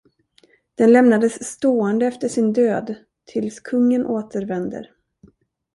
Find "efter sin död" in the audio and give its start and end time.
2.05-2.95